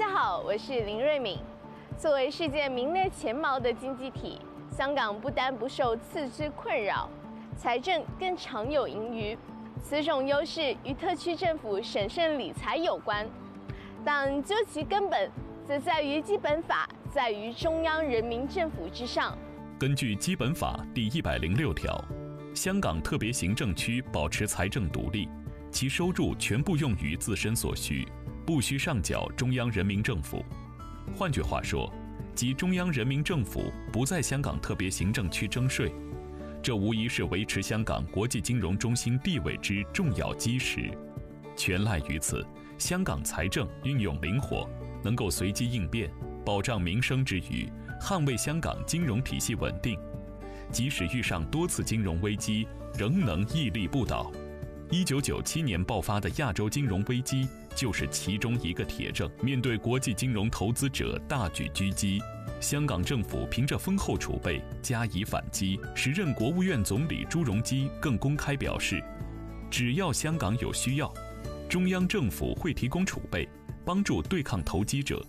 [0.00, 1.36] 大家好我是林瑞敏。
[1.98, 4.38] 作为世界名列前茅的经济体，
[4.74, 7.06] 香港不单不受次之困扰，
[7.54, 9.36] 财政更常有盈余。
[9.82, 13.28] 此种优势与特区政府审慎理财有关，
[14.02, 15.30] 但究其根本，
[15.66, 19.36] 则在于基本法在于中央人民政府之上。
[19.78, 22.02] 根据基本法第一百零六条，
[22.54, 25.28] 香港特别行政区保持财政独立，
[25.70, 28.08] 其收入全部用于自身所需，
[28.50, 30.44] 不需上缴中央人民政府。
[31.16, 31.88] 换句话说，
[32.34, 35.94] 即中央人民政府不在香港特别行政区征税。
[36.60, 40.90] 这无疑是维持香港国际金融中心地位之重要基石。
[41.54, 42.44] 全赖于此，
[42.76, 44.68] 香港财政运用灵活，
[45.00, 46.10] 能够随机应变，
[46.44, 49.96] 保障民生之余，捍卫香港金融体系稳定。
[50.72, 52.66] 即使遇上多次金融危机，
[52.98, 54.32] 仍能屹立不倒。
[54.92, 57.46] 一九九七年爆发的亚洲金融危机
[57.76, 59.30] 就是其中一个铁证。
[59.40, 62.20] 面对国际金融投资者大举狙击。
[62.60, 65.78] 香港政府凭着丰厚储备加以反击。
[65.94, 69.00] 时任国务院总理朱镕基更公开表示，
[69.70, 71.14] 只要香港有需要，
[71.68, 73.48] 中央政府会提供储备，
[73.84, 75.24] 帮助对抗投机者。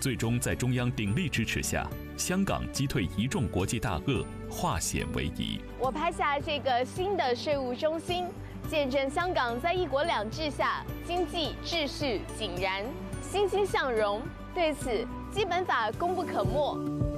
[0.00, 5.60] 最终在中央鼎力支持下，香港击退一众国际大鳄，化险为夷。
[5.78, 8.24] 我拍下这个新的税务中心，
[8.68, 12.84] 见证香港在一国两制下经济秩序井然、
[13.22, 14.22] 欣欣向荣。
[14.54, 15.06] 对此。
[15.34, 17.13] 基本法功不可没。